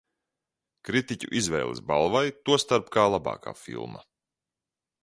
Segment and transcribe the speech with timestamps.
[0.87, 4.05] "Kritiķu izvēles balvai, tostarp kā "Labākā filma"."